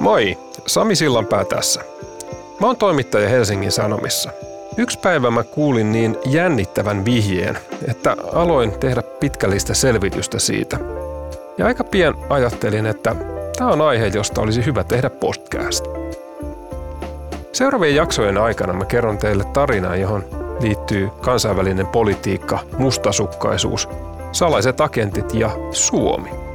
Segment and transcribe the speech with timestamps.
[0.00, 1.80] Moi, Sami Sillanpää tässä.
[2.60, 4.30] Mä oon toimittaja Helsingin Sanomissa.
[4.76, 7.58] Yksi päivä mä kuulin niin jännittävän vihjeen,
[7.88, 10.78] että aloin tehdä pitkällistä selvitystä siitä.
[11.58, 13.16] Ja aika pian ajattelin, että
[13.58, 15.84] tämä on aihe, josta olisi hyvä tehdä podcast.
[17.52, 20.24] Seuraavien jaksojen aikana mä kerron teille tarinaa, johon
[20.60, 23.88] liittyy kansainvälinen politiikka, mustasukkaisuus,
[24.32, 26.47] salaiset agentit ja Suomi.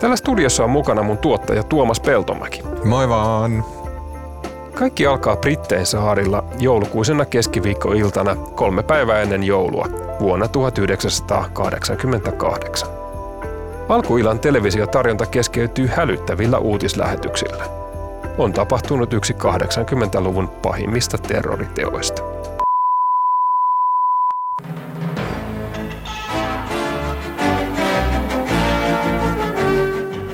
[0.00, 2.62] Tällä studiossa on mukana mun tuottaja Tuomas Peltomäki.
[2.84, 3.64] Moi vaan!
[4.74, 9.86] Kaikki alkaa Brittein saarilla joulukuisena keskiviikkoiltana kolme päivää ennen joulua
[10.20, 12.88] vuonna 1988.
[13.88, 17.64] Alkuillan televisiotarjonta keskeytyy hälyttävillä uutislähetyksillä.
[18.38, 22.39] On tapahtunut yksi 80-luvun pahimmista terroriteoista.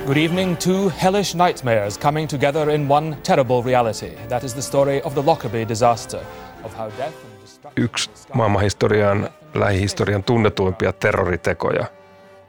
[0.06, 0.56] Good evening.
[0.56, 4.10] Two hellish nightmares coming together in one terrible reality.
[4.29, 6.21] That is the story of the Lockerbie disaster,
[6.65, 7.85] of how death and destruction...
[7.85, 11.87] Yksi maailmanhistorian, lähihistorian tunnetuimpia terroritekoja.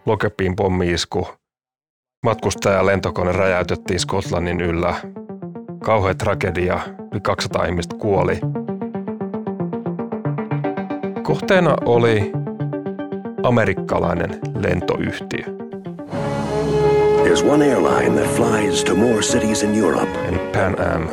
[0.06, 1.28] Lockerbien pommiisku.
[2.24, 4.96] Matkustaja lentokone räjäytettiin Skotlannin yllä.
[5.84, 6.80] Kauhea tragedia.
[7.12, 8.40] Yli 200 ihmistä kuoli.
[11.24, 12.32] Kohteena oli
[13.44, 15.67] amerikkalainen lentoyhtiö.
[17.38, 20.10] There's one airline that flies to more cities in Europe.
[20.28, 21.10] Eli Pan Am,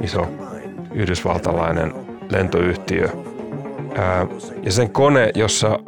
[0.00, 0.26] iso
[0.92, 1.92] yhdysvaltalainen
[2.30, 3.08] lentoyhtiö.
[3.94, 4.26] Ää,
[4.62, 5.78] ja sen kone, jossa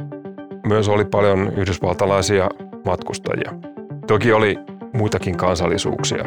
[0.66, 2.50] myös oli paljon yhdysvaltalaisia
[2.84, 3.52] matkustajia.
[4.06, 4.58] Toki oli
[4.92, 6.24] muitakin kansallisuuksia.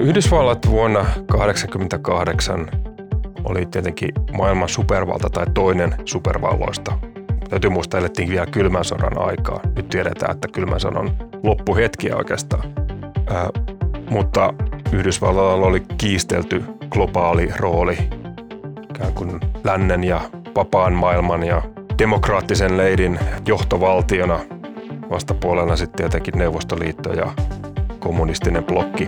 [0.00, 2.70] Yhdysvallat vuonna 1988
[3.44, 7.11] oli tietenkin maailman supervalta tai toinen supervalloista.
[7.52, 9.60] Täytyy muistaa, elettiin vielä kylmän sodan aikaa.
[9.76, 11.10] Nyt tiedetään, että kylmän sodan
[11.42, 12.62] loppuhetkiä oikeastaan.
[13.26, 13.50] Ää,
[14.10, 14.54] mutta
[14.92, 17.98] Yhdysvalloilla oli kiistelty globaali rooli
[18.82, 20.20] ikään kuin lännen ja
[20.56, 21.62] vapaan maailman ja
[21.98, 24.40] demokraattisen leidin johtovaltiona.
[25.10, 27.32] Vastapuolella sitten tietenkin Neuvostoliitto ja
[27.98, 29.06] kommunistinen blokki.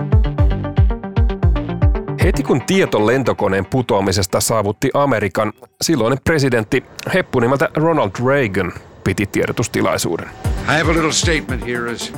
[2.24, 5.52] Heti kun tieto lentokoneen putoamisesta saavutti Amerikan,
[5.82, 8.72] silloinen presidentti heppu nimeltä Ronald Reagan
[9.04, 10.26] piti tiedotustilaisuuden.
[10.44, 12.12] I have a little statement here as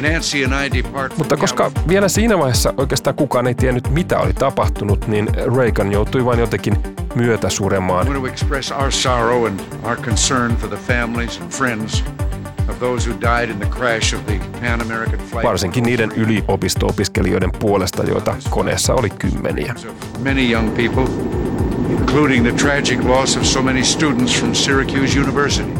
[0.00, 4.32] Nancy and I depart Mutta koska vielä siinä vaiheessa oikeastaan kukaan ei tiennyt mitä oli
[4.32, 6.76] tapahtunut, niin Reagan joutui vain jotenkin
[7.14, 11.50] myötä I suremaan want to express our sorrow and our concern for the families and
[11.50, 12.04] friends
[12.68, 15.44] of those who died in the crash of the Pan American flight.
[15.46, 19.74] varsinkin niiden yliopisto-opiskelijoiden puolesta, joita koneessa oli kymmeniä.
[20.24, 21.04] many young people,
[21.90, 25.70] including the tragic loss of so many students from Syracuse University.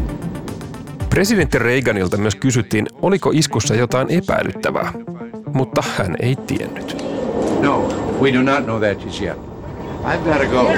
[1.10, 4.92] Presidentti Reaganilta myös kysyttiin, oliko iskussa jotain epäilyttävää,
[5.54, 6.96] mutta hän ei tiennyt.
[7.60, 7.88] No,
[8.20, 9.36] we do not know that just yet.
[10.04, 10.68] I've got to go.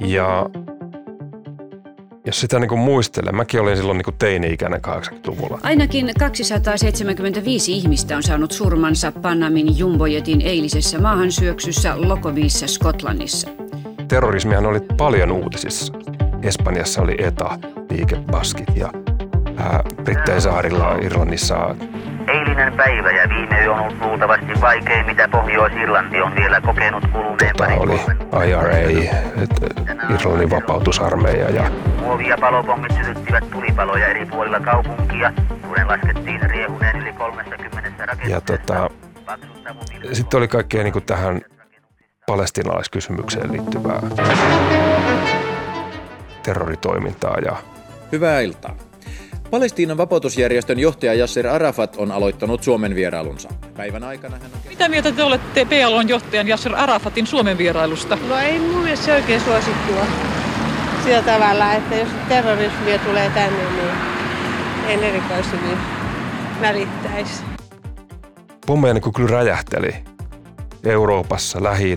[0.00, 0.50] Ja
[2.28, 5.58] jos sitä niin kuin muistelee, mäkin olin silloin niin teini-ikäinen 80-luvulla.
[5.62, 13.48] Ainakin 275 ihmistä on saanut surmansa Panamin jumbojetin eilisessä maahansyöksyssä Lokoviissa Skotlannissa.
[14.08, 15.92] Terrorismihan oli paljon uutisissa.
[16.42, 17.58] Espanjassa oli ETA,
[17.90, 18.92] liikebaskit ja
[19.56, 21.74] ää, Brittein saarilla Irlannissa
[22.28, 27.54] Eilinen päivä ja viime yö on ollut luultavasti vaikein, mitä Pohjois-Irlanti on vielä kokenut kuluneen
[27.58, 28.00] parin oli.
[28.48, 28.76] IRA,
[30.14, 37.12] Irlannin vapautusarmeija ja Muovi- ja palopommit sytyttivät tulipaloja eri puolilla kaupunkia, joiden laskettiin riehuneen yli
[37.12, 38.28] 30 rakennuksesta.
[38.28, 38.90] Ja tota,
[40.12, 41.40] sitten oli kaikkea niin kuin tähän
[42.26, 44.00] palestinalaiskysymykseen liittyvää
[46.42, 47.56] terroritoimintaa ja
[48.12, 48.87] Hyvää iltaa.
[49.50, 53.48] Palestiinan vapautusjärjestön johtaja Yasser Arafat on aloittanut Suomen vierailunsa.
[53.76, 54.60] Päivän aikana hän on...
[54.68, 58.18] Mitä mieltä te olette PLOn johtajan Yasser Arafatin Suomen vierailusta?
[58.28, 60.06] No ei mun mielestä se oikein suosittua
[61.04, 63.90] sillä tavalla, että jos terrorismia tulee tänne, niin
[64.88, 65.78] en erikoisemmin
[66.60, 67.42] välittäisi.
[68.66, 69.94] pommeja niin kuin kyllä räjähteli
[70.84, 71.96] Euroopassa, lähi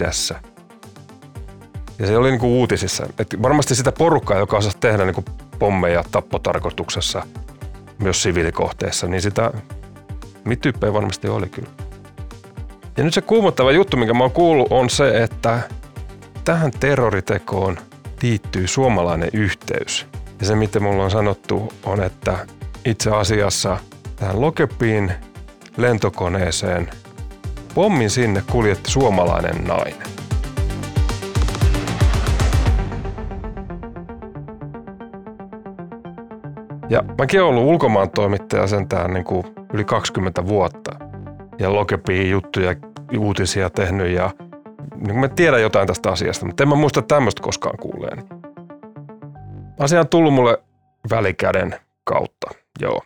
[1.99, 3.05] Ja se oli niin kuin uutisissa.
[3.19, 5.25] Et varmasti sitä porukkaa, joka osasi tehdä niin kuin
[5.61, 7.23] pommeja tappotarkoituksessa
[7.99, 9.51] myös siviilikohteessa, niin sitä
[10.45, 11.69] niitä varmasti oli kyllä.
[12.97, 15.59] Ja nyt se kuumottava juttu, minkä mä oon kuullut, on se, että
[16.43, 17.77] tähän terroritekoon
[18.21, 20.07] liittyy suomalainen yhteys.
[20.39, 22.47] Ja se, mitä mulla on sanottu, on, että
[22.85, 23.77] itse asiassa
[24.15, 25.11] tähän Lokepiin
[25.77, 26.89] lentokoneeseen
[27.75, 30.20] pommin sinne kuljetti suomalainen nainen.
[36.91, 39.43] Ja mäkin olen ollut ulkomaan toimittaja sentään niin kuin
[39.73, 40.91] yli 20 vuotta.
[41.59, 42.75] Ja Lokepii juttuja,
[43.17, 44.31] uutisia tehnyt ja
[44.95, 48.23] niin mä tiedän jotain tästä asiasta, mutta en mä muista tämmöistä koskaan kuuleeni.
[49.79, 50.63] Asia on tullut mulle
[51.09, 53.01] välikäden kautta, joo.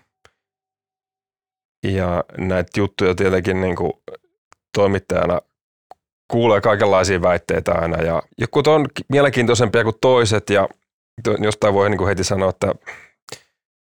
[1.88, 3.94] Ja näitä juttuja tietenkin niin kuin
[4.78, 5.42] toimittajana
[6.32, 10.70] kuulee kaikenlaisia väitteitä aina ja jotkut on mielenkiintoisempia kuin toiset ja
[11.40, 12.74] jostain voi niin kuin heti sanoa, että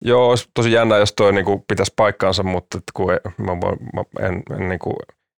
[0.06, 3.56] joo, olisi tosi jännä, jos toi niin kuin pitäisi paikkaansa, mutta kun en, mä,
[3.94, 4.96] mä en, en, niin kuin,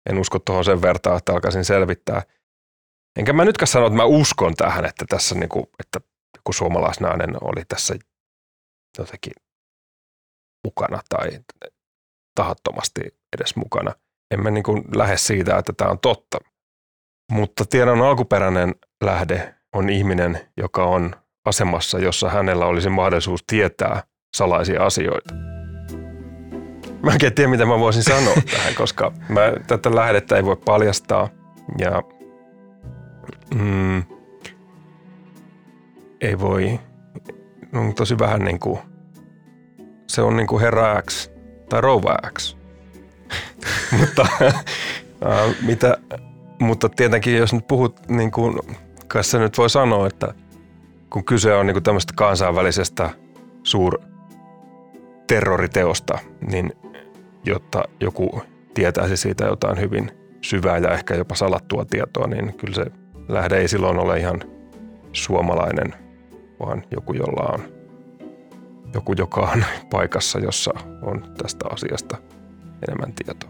[0.10, 2.22] en usko tuohon sen vertaan, että alkaisin selvittää.
[3.20, 6.00] Enkä mä nytkään sano, että mä uskon tähän, että tässä niin kuin, että
[6.38, 7.96] joku suomalaisnainen oli tässä
[8.98, 9.34] jotenkin
[10.64, 11.40] mukana tai
[12.36, 13.02] tahattomasti
[13.38, 13.94] edes mukana.
[14.34, 16.38] En mä niin kuin lähde siitä, että tämä on totta.
[17.32, 21.16] Mutta tiedon alkuperäinen lähde on ihminen, joka on
[21.46, 24.04] asemassa, jossa hänellä olisi mahdollisuus tietää
[24.38, 25.34] salaisia asioita.
[27.04, 31.30] Mä en tiedä, mitä mä voisin sanoa tähän, koska mä, tätä lähdettä ei voi paljastaa.
[31.78, 32.04] Ja
[33.56, 34.04] mm,
[36.22, 36.80] ei voi,
[37.74, 38.80] on tosi vähän niin kuin,
[40.08, 41.30] se on niin kuin herra X
[41.70, 42.58] tai rouva X.
[44.00, 45.98] mutta, äh, mitä,
[46.60, 48.60] mutta tietenkin jos nyt puhut, niin kuin,
[49.08, 50.34] kai se nyt voi sanoa, että
[51.10, 53.10] kun kyse on niin kuin tämmöistä kansainvälisestä
[53.64, 54.07] suur
[55.28, 56.20] terroriteosta,
[56.52, 56.74] niin
[57.46, 58.42] jotta joku
[58.74, 62.86] tietäisi siitä jotain hyvin syvää ja ehkä jopa salattua tietoa, niin kyllä se
[63.28, 64.42] lähde ei silloin ole ihan
[65.14, 65.94] suomalainen,
[66.60, 67.78] vaan joku, jolla on
[68.94, 70.72] joku, joka on paikassa, jossa
[71.02, 72.18] on tästä asiasta
[72.88, 73.50] enemmän tietoa.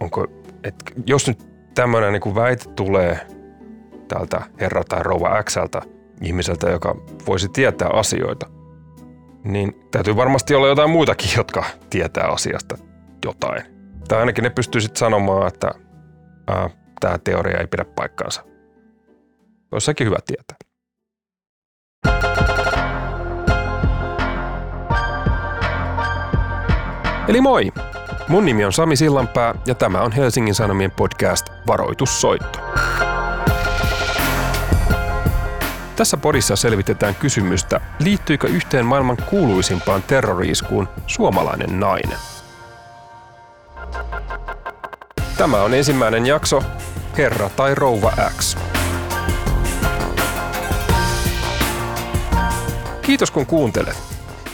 [0.00, 0.26] Onko,
[0.64, 0.74] et,
[1.06, 1.38] jos nyt
[1.74, 3.26] tämmöinen niin väite tulee
[4.08, 5.82] tältä herra tai rouva Xltä,
[6.20, 8.46] ihmiseltä, joka voisi tietää asioita,
[9.44, 12.78] niin täytyy varmasti olla jotain muitakin, jotka tietää asiasta
[13.24, 13.62] jotain.
[14.08, 15.70] Tai ainakin ne pystyy sitten sanomaan, että
[17.00, 18.44] tämä teoria ei pidä paikkaansa.
[19.72, 20.56] Olisi sekin hyvä tietää.
[27.28, 27.72] Eli moi!
[28.28, 32.58] Mun nimi on Sami Sillanpää ja tämä on Helsingin Sanomien podcast Varoitussoitto.
[36.02, 42.18] Tässä podissa selvitetään kysymystä, liittyykö yhteen maailman kuuluisimpaan terroriiskuun suomalainen nainen.
[45.36, 46.62] Tämä on ensimmäinen jakso,
[47.18, 48.56] Herra tai Rouva X.
[53.02, 53.96] Kiitos kun kuuntelet.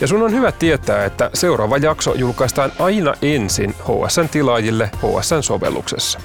[0.01, 6.19] Ja sun on hyvä tietää, että seuraava jakso julkaistaan aina ensin HSN tilaajille HSN sovelluksessa.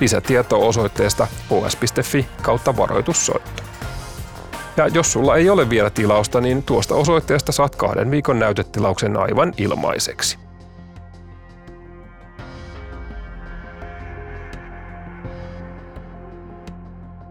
[0.00, 3.75] Lisätietoa osoitteesta hs.fi kautta varoitussoitto.
[4.76, 9.52] Ja jos sulla ei ole vielä tilausta, niin tuosta osoitteesta saat kahden viikon näytetilauksen aivan
[9.58, 10.38] ilmaiseksi.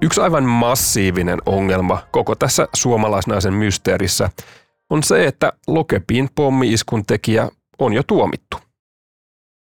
[0.01, 4.30] Yksi aivan massiivinen ongelma koko tässä suomalaisnaisen mysteerissä
[4.89, 7.50] on se, että Lokepin pommi-iskun tekijä
[7.80, 8.57] on jo tuomittu.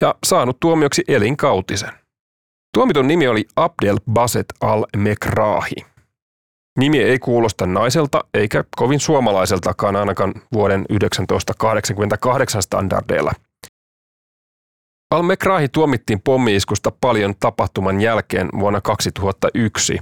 [0.03, 1.91] Ja saanut tuomioksi elinkautisen.
[2.75, 5.87] Tuomitun nimi oli Abdel Baset al-Mekrahi.
[6.81, 13.33] Nimi ei kuulosta naiselta eikä kovin suomalaiseltakaan ainakaan vuoden 1988 standardeilla.
[15.11, 19.99] Al-Mekrahi tuomittiin pommiiskusta paljon tapahtuman jälkeen vuonna 2001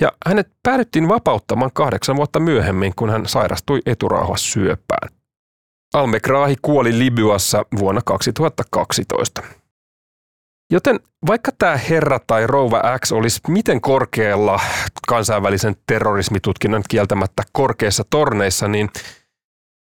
[0.00, 3.80] ja hänet päädyttiin vapauttamaan kahdeksan vuotta myöhemmin, kun hän sairastui
[4.36, 5.08] syöpään.
[5.94, 9.42] Al-Mekrahi kuoli Libyassa vuonna 2012.
[10.74, 14.60] Joten vaikka tämä herra tai rouva X olisi miten korkealla
[15.08, 18.90] kansainvälisen terrorismitutkinnon kieltämättä korkeissa torneissa, niin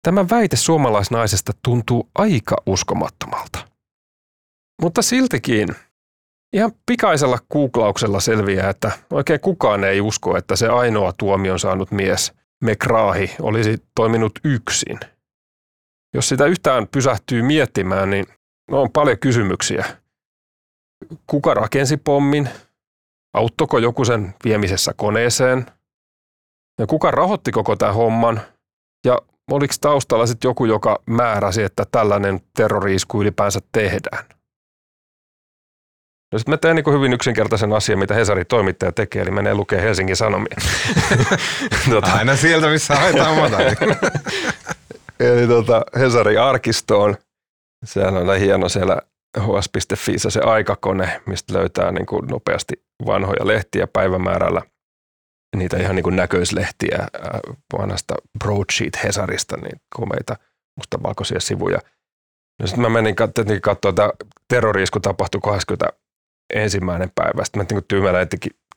[0.03, 3.59] tämä väite suomalaisnaisesta tuntuu aika uskomattomalta.
[4.83, 5.69] Mutta siltikin
[6.53, 12.33] ihan pikaisella googlauksella selviää, että oikein kukaan ei usko, että se ainoa tuomion saanut mies,
[12.65, 15.01] Mekrahi, olisi toiminut yksin.
[16.15, 18.27] Jos sitä yhtään pysähtyy miettimään, niin
[18.71, 19.85] on paljon kysymyksiä–
[21.27, 22.49] kuka rakensi pommin,
[23.35, 25.67] auttoko joku sen viemisessä koneeseen
[26.81, 28.41] ja kuka rahoitti koko tämän homman
[29.07, 29.19] ja
[29.51, 34.25] oliko taustalla sitten joku, joka määräsi, että tällainen terroriisku ylipäänsä tehdään.
[36.33, 39.83] No sitten mä teen niin hyvin yksinkertaisen asian, mitä Hesari toimittaja tekee, eli menee lukee
[39.83, 40.57] Helsingin Sanomia.
[41.91, 43.77] tota, Aina sieltä, missä haetaan matalia.
[45.21, 47.17] eli tota, Hesari arkistoon.
[47.85, 49.03] Siellä on hieno siellä
[49.39, 52.75] hs.fi se aikakone, mistä löytää niin kuin nopeasti
[53.07, 54.63] vanhoja lehtiä päivämäärällä.
[55.57, 57.09] niitä ihan niin kuin näköislehtiä
[57.79, 60.37] vanhasta broadsheet Hesarista, niin komeita
[60.77, 61.79] mustavalkoisia sivuja.
[62.61, 64.13] No sitten mä menin tietenkin katsoa, että
[64.49, 66.79] terroriisku tapahtui 21.
[67.15, 67.45] päivä.
[67.45, 68.19] Sitten mä niin tyymällä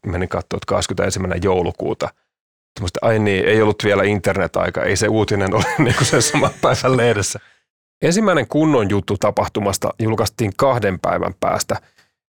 [0.05, 1.19] menin katsoa, että 21.
[1.43, 2.09] joulukuuta.
[2.79, 6.51] Semmoista, ai niin, ei ollut vielä internet-aika, ei se uutinen ole niin kuin sen saman
[6.61, 7.39] päivän lehdessä.
[8.01, 11.75] Ensimmäinen kunnon juttu tapahtumasta julkaistiin kahden päivän päästä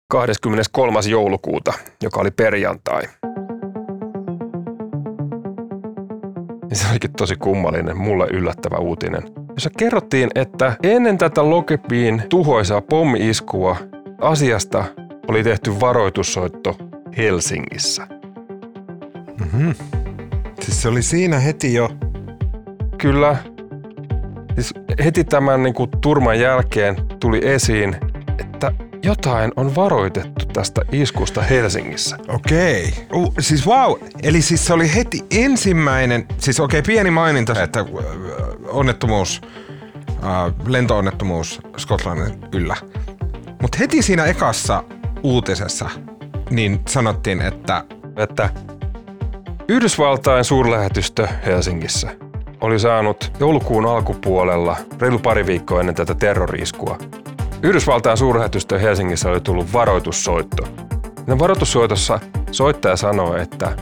[0.09, 0.99] 23.
[1.09, 3.01] joulukuuta, joka oli perjantai.
[6.73, 9.23] Se olikin tosi kummallinen, mulle yllättävä uutinen.
[9.53, 13.77] Jossa kerrottiin, että ennen tätä Lokebiin tuhoisaa pommi-iskua
[14.21, 14.85] asiasta
[15.27, 16.77] oli tehty varoitussoitto
[17.17, 18.07] Helsingissä.
[19.39, 19.75] Mm-hmm.
[20.61, 21.89] Siis se oli siinä heti jo.
[22.97, 23.52] Kyllä.
[24.53, 27.95] Siis heti tämän niin kuin, turman jälkeen tuli esiin,
[28.39, 28.71] että
[29.03, 32.17] jotain on varoitettu tästä iskusta Helsingissä.
[32.27, 32.93] Okei.
[33.09, 33.21] Okay.
[33.23, 33.93] Uh, siis wow.
[34.23, 37.85] Eli siis se oli heti ensimmäinen, siis okei okay, pieni maininta, että
[38.67, 39.41] onnettomuus,
[40.09, 42.75] äh, lentoonnettomuus Skotlannin yllä.
[43.61, 44.83] Mutta heti siinä ekassa
[45.23, 45.89] uutisessa
[46.49, 47.83] niin sanottiin, että...
[48.17, 48.49] Että
[49.67, 52.22] Yhdysvaltain suurlähetystö Helsingissä
[52.63, 56.97] oli saanut joulukuun alkupuolella, reilu pari viikkoa ennen tätä terroriiskua,
[57.63, 60.67] Yhdysvaltain suurlähetystö Helsingissä oli tullut varoitussoitto.
[61.27, 62.19] Ja varoitussoitossa
[62.51, 63.77] soittaja sanoi, että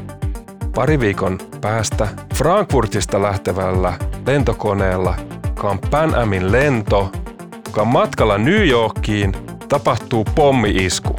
[0.75, 3.93] pari viikon päästä Frankfurtista lähtevällä
[4.25, 5.15] lentokoneella,
[5.47, 7.11] joka on Pan Amin lento,
[7.65, 9.33] joka on matkalla New Yorkiin,
[9.69, 11.15] tapahtuu pommi-isku.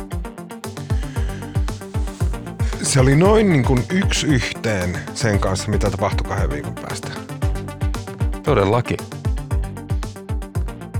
[2.83, 7.09] Se oli noin niin kuin yksi yhteen sen kanssa, mitä tapahtui kahden viikon päästä.
[8.43, 8.99] Todellakin.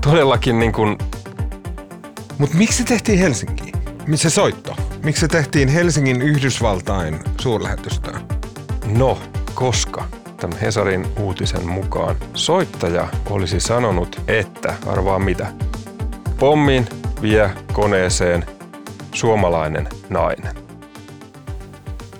[0.01, 0.97] Todellakin niin kuin
[2.37, 3.73] mutta miksi se tehtiin Helsinkiin?
[4.07, 4.75] Missä soitto?
[5.03, 8.21] Miksi se tehtiin Helsingin Yhdysvaltain suurlähetystöön?
[8.85, 9.17] No,
[9.53, 10.03] koska
[10.37, 15.47] tämän Hesarin uutisen mukaan soittaja olisi sanonut, että, arvaa mitä,
[16.39, 16.87] pommin
[17.21, 18.45] vie koneeseen
[19.13, 20.55] suomalainen nainen.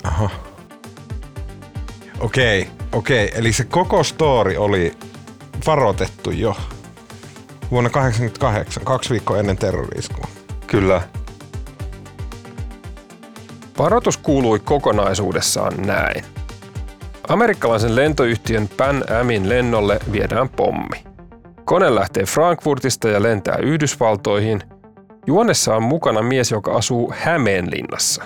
[0.03, 0.29] Aha.
[2.19, 3.25] Okei, okay, okei.
[3.25, 3.39] Okay.
[3.39, 4.93] Eli se koko story oli
[5.65, 6.55] varoitettu jo
[7.71, 10.27] vuonna 1988, kaksi viikkoa ennen terroriiskua.
[10.67, 11.01] Kyllä.
[13.77, 16.25] Varoitus kuului kokonaisuudessaan näin.
[17.27, 21.03] Amerikkalaisen lentoyhtiön Pan Amin lennolle viedään pommi.
[21.65, 24.61] Kone lähtee Frankfurtista ja lentää Yhdysvaltoihin.
[25.27, 28.23] Juonessa on mukana mies, joka asuu Hämeenlinnassa.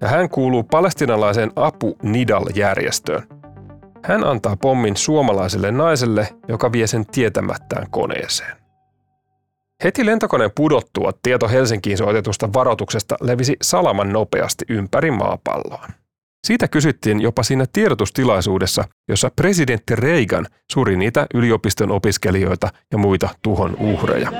[0.00, 3.22] Ja hän kuuluu palestinalaiseen Apu Nidal-järjestöön–
[4.02, 8.56] hän antaa pommin suomalaiselle naiselle, joka vie sen tietämättään koneeseen.
[9.84, 15.88] Heti lentokoneen pudottua tieto Helsinkiin soitetusta varoituksesta levisi salaman nopeasti ympäri maapalloa.
[16.46, 23.76] Siitä kysyttiin jopa siinä tiedotustilaisuudessa, jossa presidentti Reagan suri niitä yliopiston opiskelijoita ja muita tuhon
[23.80, 24.32] uhreja.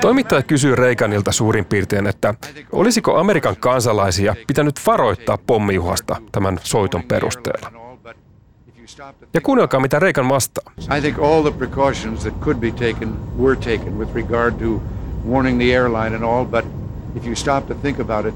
[0.00, 2.34] Toimittaja kysyy Reaganilta suurin piirtein, että
[2.72, 7.72] olisiko Amerikan kansalaisia pitänyt varoittaa pommiuhasta tämän soiton perusteella.
[9.34, 10.72] Ja kuunnelkaa, mitä Reagan vastaa.
[10.98, 14.82] I think all the precautions that could be taken were taken with regard to
[15.28, 16.64] warning the airline and all, but
[17.16, 18.34] if you stop to think about it,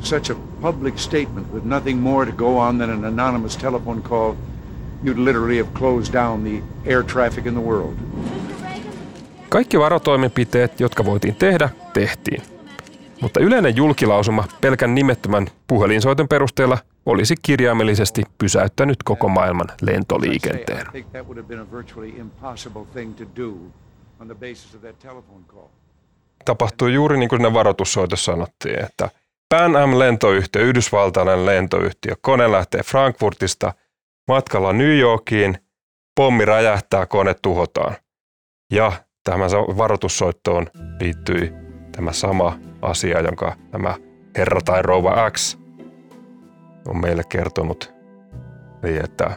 [0.00, 4.34] such a public statement with nothing more to go on than an anonymous telephone call,
[5.04, 7.96] you'd literally have closed down the air traffic in the world.
[9.52, 12.42] Kaikki varotoimenpiteet, jotka voitiin tehdä, tehtiin.
[13.20, 20.86] Mutta yleinen julkilausuma pelkän nimettömän puhelinsoiton perusteella olisi kirjaimellisesti pysäyttänyt koko maailman lentoliikenteen.
[26.44, 29.10] Tapahtui juuri niin kuin ne varoitussoitossa sanottiin, että
[29.48, 33.72] Pan Am-lentoyhtiö, yhdysvaltainen lentoyhtiö, kone lähtee Frankfurtista,
[34.28, 35.58] matkalla New Yorkiin,
[36.16, 37.96] pommi räjähtää, kone tuhotaan.
[38.72, 38.92] Ja
[39.24, 39.40] Tähän
[39.76, 40.66] varoitussoittoon
[41.00, 41.52] liittyi
[41.92, 43.94] tämä sama asia, jonka tämä
[44.38, 45.58] herra tai rouva X
[46.86, 47.92] on meille kertonut.
[48.82, 49.36] Eli että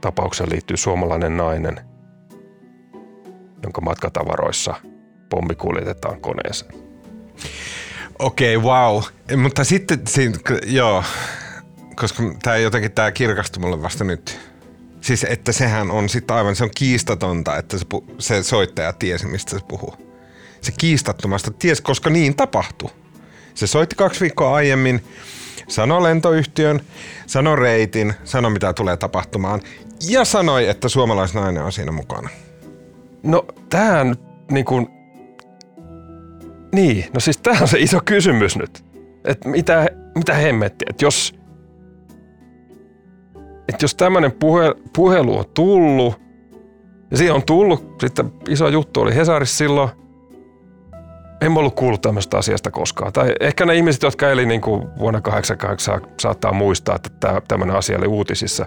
[0.00, 1.80] tapaukseen liittyy suomalainen nainen,
[3.62, 4.74] jonka matkatavaroissa
[5.30, 6.74] pommi kuljetetaan koneeseen.
[8.18, 9.02] Okei, okay, wow.
[9.36, 9.98] Mutta sitten,
[10.66, 11.04] joo,
[11.96, 14.47] koska tämä jotenkin tämä kirkastui mulle vasta nyt
[15.00, 17.86] Siis että sehän on sitten aivan, se on kiistatonta, että se,
[18.18, 19.94] se soittaja tiesi, mistä se puhuu.
[20.60, 22.90] Se kiistattomasta ties, koska niin tapahtui.
[23.54, 25.04] Se soitti kaksi viikkoa aiemmin,
[25.68, 26.80] sanoi lentoyhtiön,
[27.26, 29.60] sanoi reitin, sanoi mitä tulee tapahtumaan
[30.08, 32.28] ja sanoi, että suomalaisnainen on siinä mukana.
[33.22, 34.16] No tähän
[34.50, 34.88] niin kuin,
[36.74, 38.84] Niin, no siis tämä on se iso kysymys nyt.
[39.24, 41.34] Että mitä, mitä hemmettiä, että jos,
[43.68, 46.14] että jos tämmöinen puhe, puhelu on tullut,
[47.10, 49.88] ja siihen on tullut, sitten iso juttu oli Hesarissa silloin,
[51.40, 53.12] en mä ollut kuullut tämmöistä asiasta koskaan.
[53.12, 57.76] Tai ehkä ne ihmiset, jotka eli niin kuin vuonna 88 saattaa muistaa, että tämä, tämmöinen
[57.76, 58.66] asia oli uutisissa.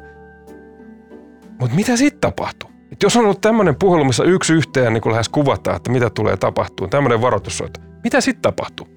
[1.59, 2.69] Mutta mitä sitten tapahtuu?
[2.91, 6.37] Et jos on ollut tämmöinen puhelu, missä yksi yhteen niin lähes kuvataan, että mitä tulee
[6.37, 7.79] tapahtuu, tämmöinen varoitussoitto.
[8.03, 8.87] Mitä sitten tapahtuu?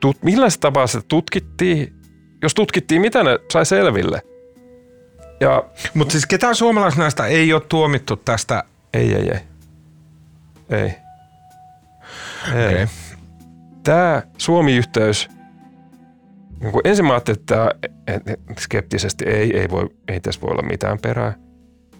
[0.00, 1.92] Tut, millä se tapaa tutkittiin?
[2.42, 4.22] Jos tutkittiin, mitä ne sai selville?
[5.40, 8.64] Ja, Mutta siis ketään suomalaisnaista ei ole tuomittu tästä.
[8.94, 9.40] ei, ei, ei.
[10.70, 10.94] Ei.
[12.54, 12.66] Ei.
[12.66, 12.86] Okei.
[13.82, 15.28] Tämä Suomi-yhteys,
[16.60, 17.74] niin kuin ensin mä ajattelin, että
[18.58, 21.34] skeptisesti ei, ei, voi, ei tässä voi olla mitään perää.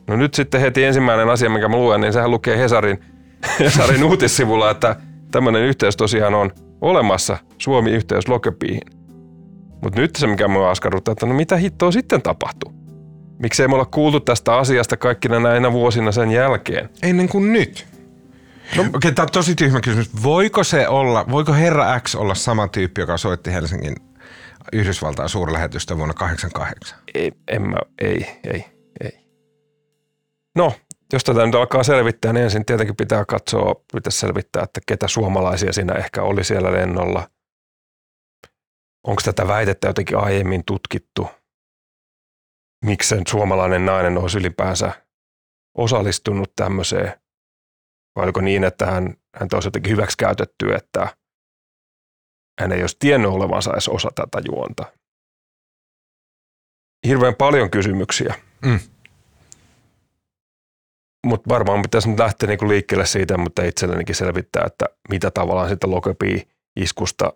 [0.07, 3.05] No nyt sitten heti ensimmäinen asia, mikä mä luen, niin sehän lukee Hesarin,
[3.61, 4.97] Hesarin uutissivulla, että
[5.31, 8.83] tämmöinen yhteys tosiaan on olemassa, Suomi-yhteys Lokepiihin.
[9.83, 12.80] Mutta nyt se, mikä mua askarruttaa, että no mitä hittoa sitten tapahtuu?
[13.41, 16.91] Miksei me olla kuultu tästä asiasta kaikkina näinä vuosina sen jälkeen?
[17.03, 17.87] Ennen kuin nyt.
[18.77, 20.23] No, Okei, okay, tämä on tosi tyhmä kysymys.
[20.23, 23.97] Voiko se olla, voiko herra X olla sama tyyppi, joka soitti Helsingin
[24.73, 26.99] Yhdysvaltain suurlähetystä vuonna 88?
[27.15, 28.65] Ei, en mä, ei, ei,
[29.01, 29.21] ei.
[30.57, 30.73] No,
[31.13, 35.73] jos tätä nyt alkaa selvittää, niin ensin tietenkin pitää katsoa, pitäisi selvittää, että ketä suomalaisia
[35.73, 37.29] siinä ehkä oli siellä lennolla.
[39.07, 41.29] Onko tätä väitettä jotenkin aiemmin tutkittu?
[42.85, 44.93] Miksi sen suomalainen nainen olisi ylipäänsä
[45.77, 47.21] osallistunut tämmöiseen?
[48.17, 51.17] Vai oliko niin, että hän, häntä olisi jotenkin hyväksi käytetty, että
[52.61, 54.85] hän ei olisi tiennyt olevansa edes osa tätä juonta?
[57.07, 58.35] Hirveän paljon kysymyksiä.
[58.65, 58.81] Mm.
[61.27, 65.87] Mutta varmaan pitäisi nyt lähteä niinku liikkeelle siitä, mutta itsellenikin selvittää, että mitä tavallaan sitä
[65.87, 67.33] Lockerbie-iskusta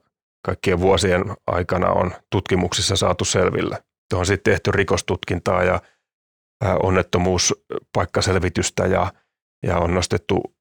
[0.47, 3.85] kaikkien vuosien aikana on tutkimuksissa saatu selville.
[4.15, 5.81] Tuohon on sitten tehty rikostutkintaa ja
[6.83, 9.13] onnettomuuspaikkaselvitystä ja,
[9.67, 10.55] ja on nostettu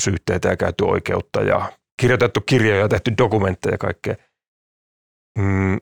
[0.00, 4.14] syytteitä ja käyty oikeutta ja kirjoitettu kirjoja ja tehty dokumentteja ja kaikkea.
[5.38, 5.80] Mm,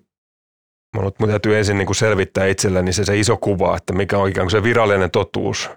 [1.20, 4.50] mun täytyy ensin niin selvittää itselleni se, se iso kuva, että mikä on ikään kuin
[4.50, 5.70] se virallinen totuus,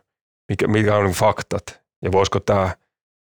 [0.50, 2.76] mikä, mikä on faktat ja voisiko tämä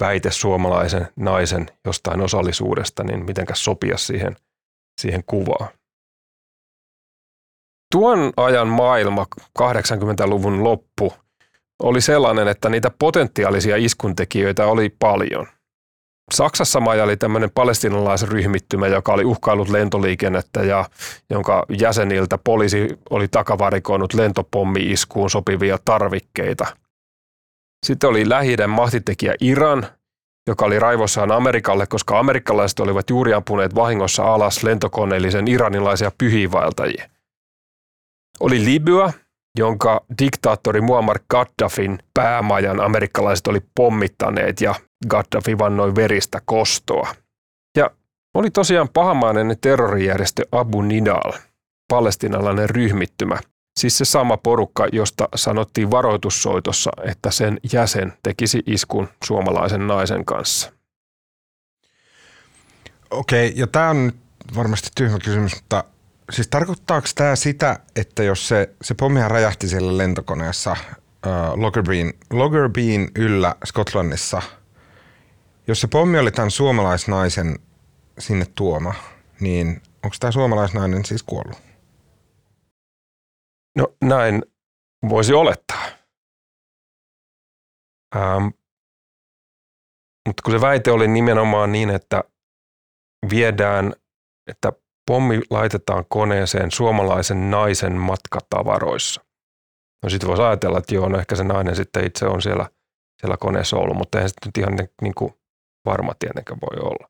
[0.04, 4.36] väite suomalaisen naisen jostain osallisuudesta, niin mitenkäs sopia siihen,
[5.02, 5.70] siihen kuvaan.
[7.92, 9.26] Tuon ajan maailma,
[9.60, 11.14] 80-luvun loppu,
[11.84, 15.48] oli sellainen, että niitä potentiaalisia iskuntekijöitä oli paljon.
[16.34, 20.86] Saksassa majali tämmöinen palestinalaisryhmittymä, joka oli uhkaillut lentoliikennettä ja
[21.30, 26.66] jonka jäseniltä poliisi oli takavarikoinut lentopommi-iskuun sopivia tarvikkeita.
[27.86, 29.88] Sitten oli lähi mahtitekijä Iran,
[30.48, 37.10] joka oli raivossaan Amerikalle, koska amerikkalaiset olivat juuri ampuneet vahingossa alas lentokoneellisen iranilaisia pyhiinvaeltajia.
[38.40, 39.14] Oli Libya,
[39.58, 44.76] jonka diktaattori Muammar Gaddafin päämajan amerikkalaiset oli pommittaneet ja
[45.10, 47.16] Gaddafi vannoi veristä kostoa.
[47.78, 47.92] Ja
[48.34, 51.34] oli tosiaan pahamainen terrorijärjestö Abu Nidal,
[51.90, 53.38] palestinalainen ryhmittymä,
[53.80, 60.72] siis se sama porukka, josta sanottiin varoitussoitossa, että sen jäsen tekisi iskun suomalaisen naisen kanssa.
[63.12, 64.16] Okei, ja tämä on nyt
[64.56, 65.84] varmasti tyhmä kysymys, mutta
[66.32, 73.12] siis tarkoittaako tämä sitä, että jos se, se pommihan räjähti siellä lentokoneessa äh, Loggerbeen, Loggerbeen
[73.16, 74.42] yllä Skotlannissa,
[75.68, 77.60] jos se pommi oli tämän suomalaisnaisen
[78.20, 78.94] sinne tuoma,
[79.40, 81.58] niin onko tämä suomalaisnainen siis kuollut?
[83.78, 84.44] No näin
[85.10, 85.86] voisi olettaa.
[88.16, 88.48] Ähm,
[90.28, 92.24] mutta kun se väite oli nimenomaan niin, että
[93.30, 93.94] viedään,
[94.48, 94.74] että
[95.08, 99.22] pommi laitetaan koneeseen suomalaisen naisen matkatavaroissa.
[100.04, 102.70] No sitten voisi ajatella, että joo, no ehkä se nainen sitten itse on siellä,
[103.22, 105.34] siellä koneessa ollut, mutta eihän se nyt ihan niin, niin kuin
[105.86, 107.10] varma tietenkään voi olla.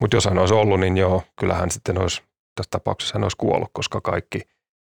[0.00, 2.22] Mutta jos hän olisi ollut, niin joo, kyllähän sitten olisi,
[2.54, 4.40] tässä tapauksessa hän olisi kuollut, koska kaikki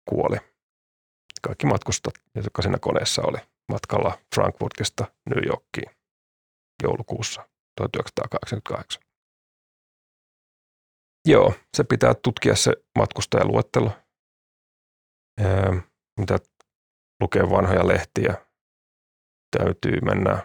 [0.09, 0.37] kuoli.
[1.41, 3.37] Kaikki matkustat, jotka siinä koneessa oli
[3.71, 5.91] matkalla Frankfurtista New Yorkiin
[6.83, 7.41] joulukuussa
[7.77, 9.08] 1988.
[11.25, 13.91] Joo, se pitää tutkia se matkustajaluettelo.
[15.41, 15.71] Öö,
[16.19, 16.39] mitä
[17.21, 18.35] lukee vanhoja lehtiä.
[19.57, 20.39] Täytyy mennä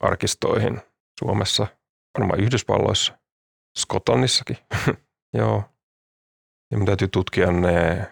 [0.00, 0.80] arkistoihin
[1.20, 1.66] Suomessa,
[2.18, 3.18] varmaan Yhdysvalloissa,
[3.78, 4.58] Skotlannissakin.
[5.38, 5.64] Joo.
[6.70, 8.06] Ja minun täytyy tutkia ne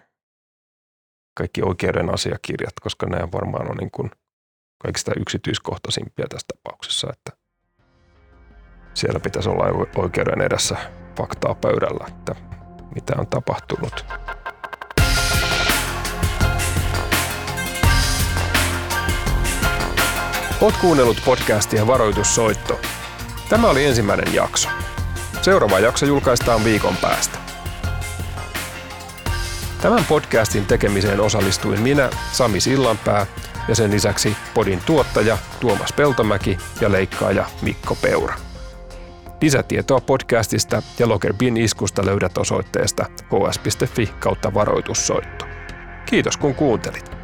[1.37, 4.11] kaikki oikeuden asiakirjat, koska ne varmaan on niin kuin
[4.83, 7.12] kaikista yksityiskohtaisimpia tässä tapauksessa.
[7.12, 7.33] Että
[8.94, 9.64] siellä pitäisi olla
[9.96, 12.35] oikeuden edessä faktaa pöydällä, että
[12.94, 14.05] mitä on tapahtunut.
[20.61, 22.81] Oot kuunnellut podcastia Varoitussoitto.
[23.48, 24.68] Tämä oli ensimmäinen jakso.
[25.42, 27.38] Seuraava jakso julkaistaan viikon päästä.
[29.81, 33.27] Tämän podcastin tekemiseen osallistuin minä, Sami Sillanpää,
[33.68, 38.51] ja sen lisäksi podin tuottaja Tuomas Peltomäki ja leikkaaja Mikko Peura.
[39.42, 45.44] Lisätietoa podcastista ja Loggerbin iskusta löydät osoitteesta hs.fi kautta varoitussoitto.
[46.07, 47.21] Kiitos kun kuuntelit.